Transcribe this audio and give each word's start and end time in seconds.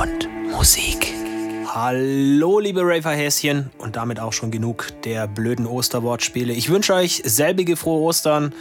und 0.00 0.50
Musik. 0.50 1.12
Hallo, 1.66 2.58
liebe 2.58 2.80
Raverhäschen 2.82 3.70
und 3.76 3.96
damit 3.96 4.18
auch 4.18 4.32
schon 4.32 4.50
genug 4.50 4.88
der 5.04 5.28
blöden 5.28 5.66
Osterwortspiele. 5.66 6.54
Ich 6.54 6.70
wünsche 6.70 6.94
euch 6.94 7.20
selbige 7.26 7.76
frohe 7.76 8.00
Ostern. 8.00 8.54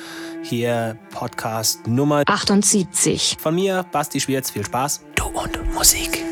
Hier 0.43 0.97
Podcast 1.11 1.87
Nummer 1.87 2.23
78. 2.25 3.37
Von 3.39 3.55
mir, 3.55 3.85
Basti 3.89 4.19
Schwierz. 4.19 4.51
Viel 4.51 4.65
Spaß. 4.65 5.01
Du 5.15 5.27
und 5.27 5.73
Musik. 5.73 6.28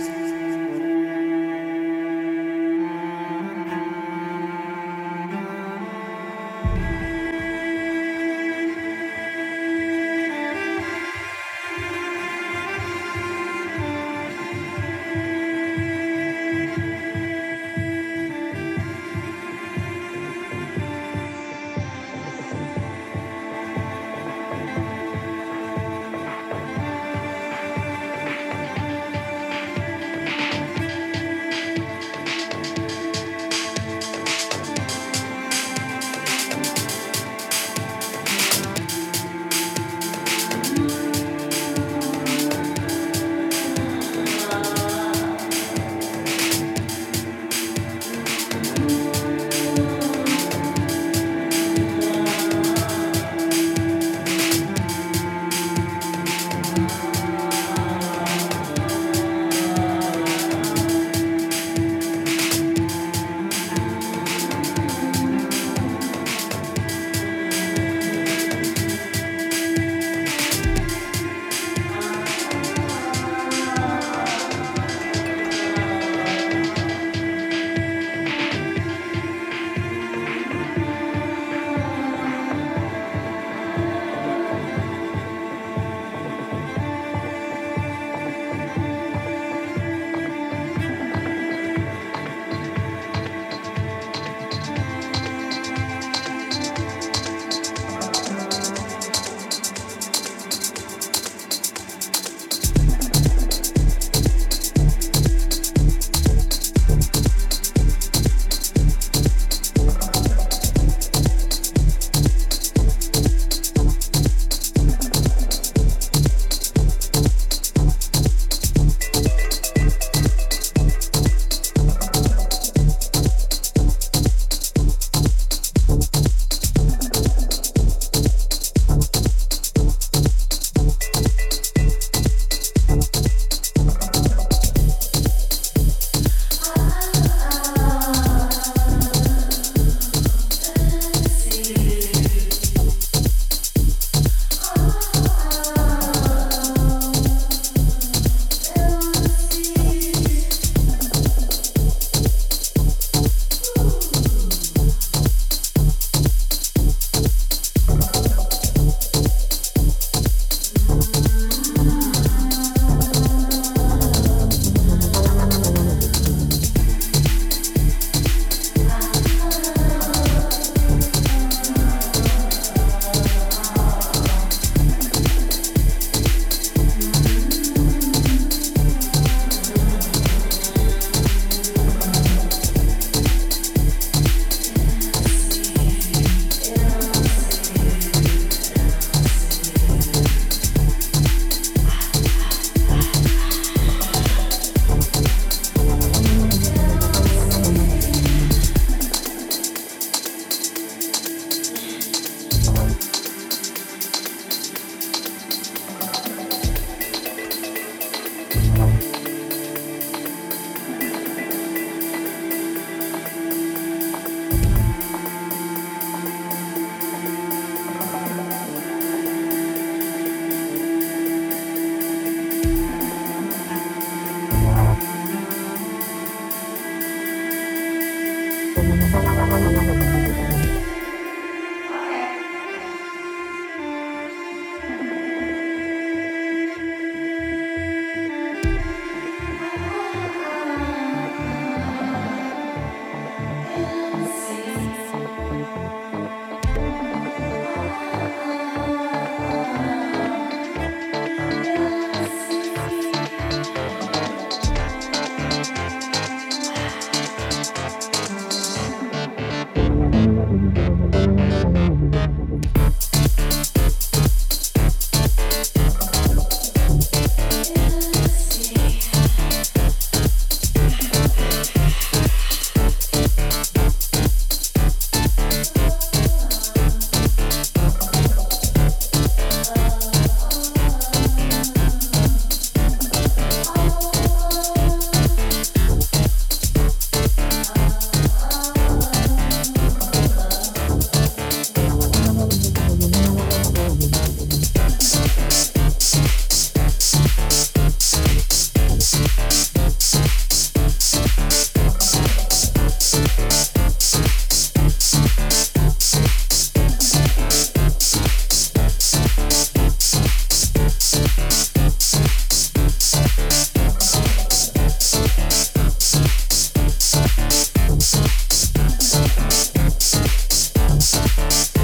Bye. 321.38 321.77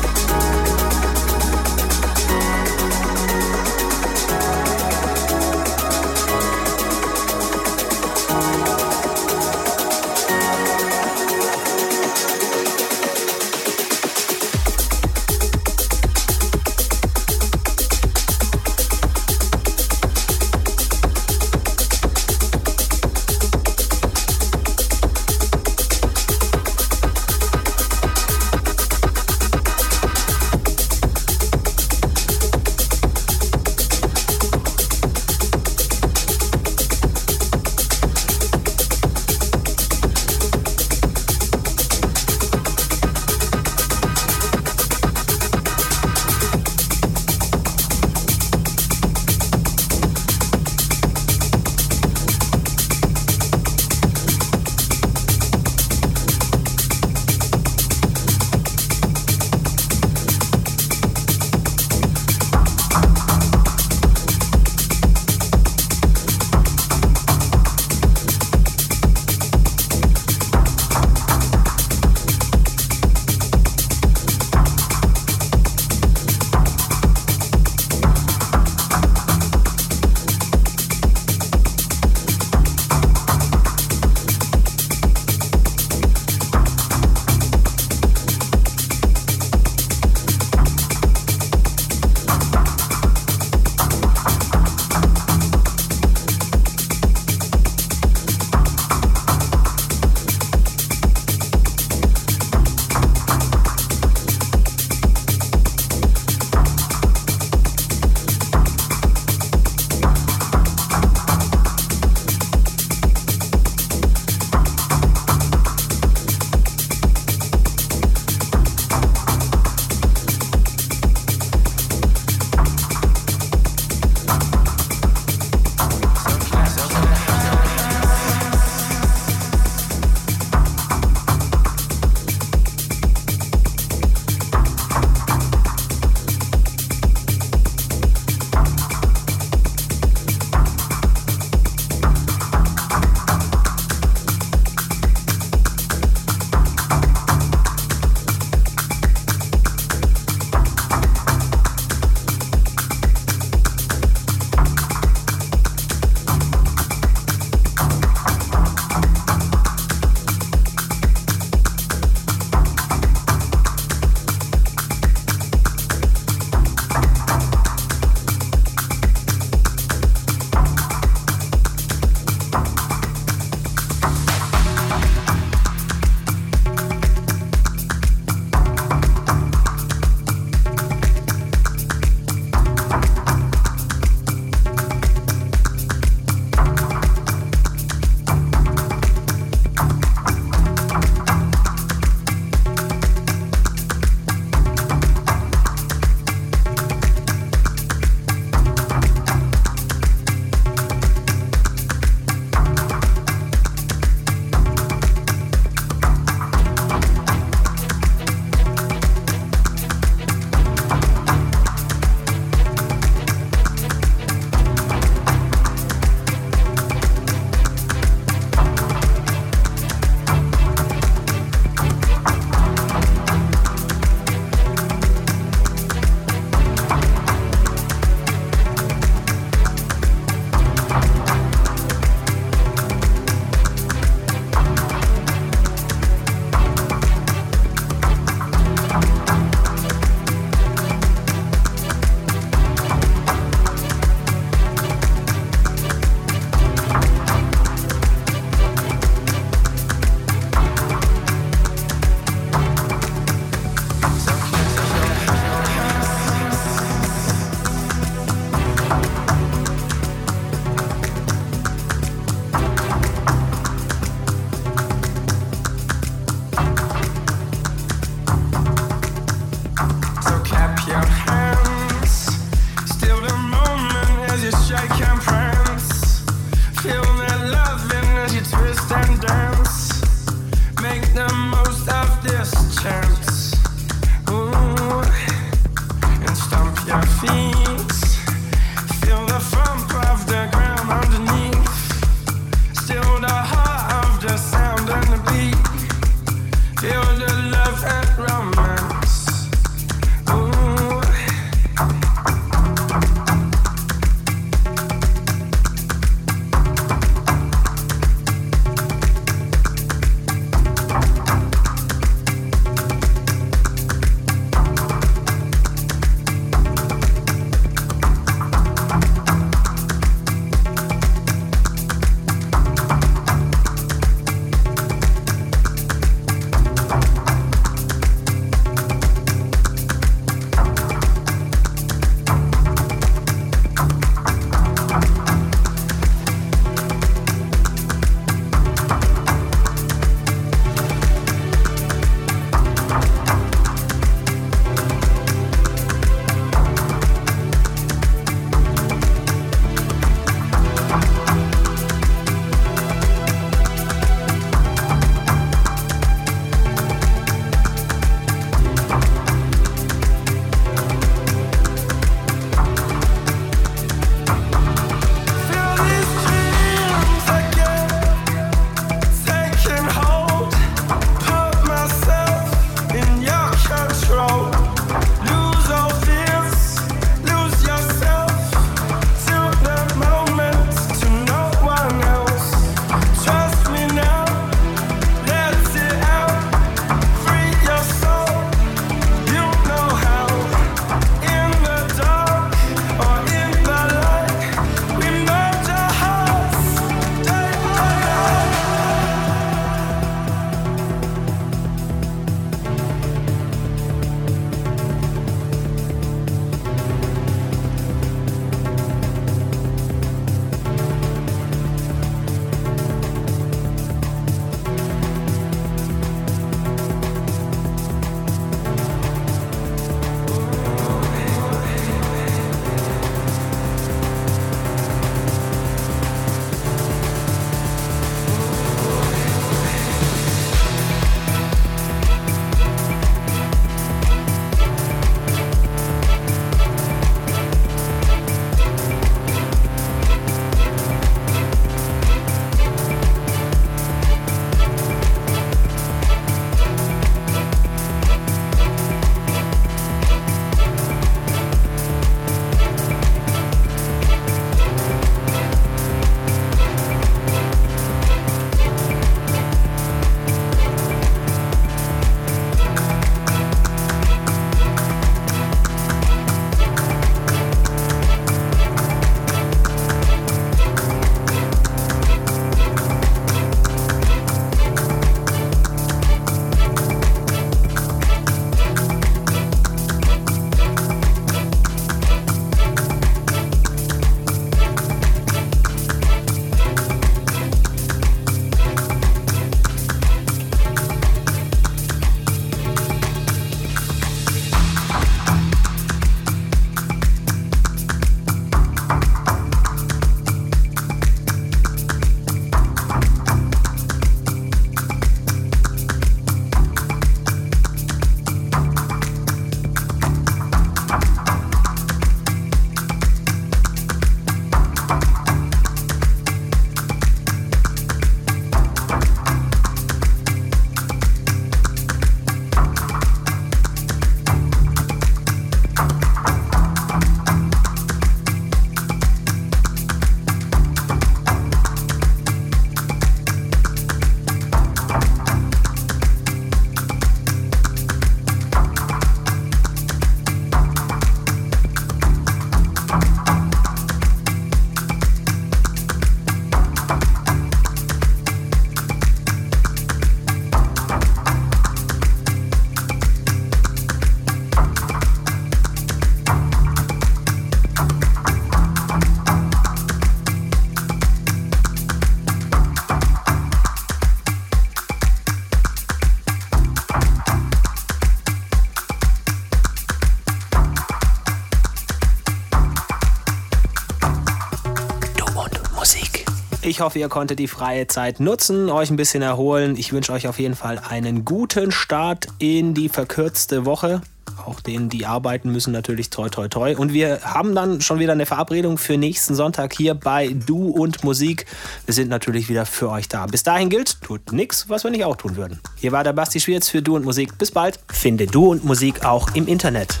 Ich 576.80 576.82
hoffe, 576.82 576.98
ihr 576.98 577.10
konntet 577.10 577.38
die 577.38 577.46
freie 577.46 577.88
Zeit 577.88 578.20
nutzen, 578.20 578.70
euch 578.70 578.88
ein 578.88 578.96
bisschen 578.96 579.20
erholen. 579.20 579.76
Ich 579.76 579.92
wünsche 579.92 580.14
euch 580.14 580.26
auf 580.26 580.38
jeden 580.38 580.54
Fall 580.54 580.78
einen 580.78 581.26
guten 581.26 581.72
Start 581.72 582.28
in 582.38 582.72
die 582.72 582.88
verkürzte 582.88 583.66
Woche. 583.66 584.00
Auch 584.46 584.60
denen, 584.60 584.88
die 584.88 585.04
arbeiten 585.04 585.52
müssen, 585.52 585.74
natürlich 585.74 586.08
toi 586.08 586.30
toi 586.30 586.48
toi. 586.48 586.74
Und 586.74 586.94
wir 586.94 587.20
haben 587.22 587.54
dann 587.54 587.82
schon 587.82 587.98
wieder 587.98 588.12
eine 588.12 588.24
Verabredung 588.24 588.78
für 588.78 588.96
nächsten 588.96 589.34
Sonntag 589.34 589.74
hier 589.74 589.92
bei 589.92 590.34
Du 590.46 590.70
und 590.70 591.04
Musik. 591.04 591.44
Wir 591.84 591.92
sind 591.92 592.08
natürlich 592.08 592.48
wieder 592.48 592.64
für 592.64 592.88
euch 592.88 593.08
da. 593.08 593.26
Bis 593.26 593.42
dahin 593.42 593.68
gilt, 593.68 594.00
tut 594.00 594.32
nichts, 594.32 594.70
was 594.70 594.82
wir 594.82 594.90
nicht 594.90 595.04
auch 595.04 595.16
tun 595.16 595.36
würden. 595.36 595.60
Hier 595.76 595.92
war 595.92 596.02
der 596.02 596.14
Basti 596.14 596.40
Schwierz 596.40 596.70
für 596.70 596.80
Du 596.80 596.96
und 596.96 597.04
Musik. 597.04 597.36
Bis 597.36 597.50
bald. 597.50 597.78
Finde 597.92 598.26
Du 598.26 598.46
und 598.52 598.64
Musik 598.64 599.04
auch 599.04 599.34
im 599.34 599.48
Internet. 599.48 600.00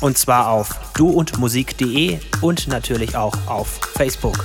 Und 0.00 0.18
zwar 0.18 0.48
auf 0.48 0.74
duundmusik.de 0.94 2.18
und 2.40 2.66
natürlich 2.66 3.16
auch 3.16 3.34
auf 3.46 3.78
Facebook. 3.94 4.44